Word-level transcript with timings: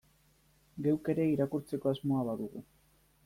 Geuk 0.85 1.11
ere 1.15 1.27
irakurtzeko 1.33 1.91
asmoa 1.91 2.25
badugu. 2.31 2.63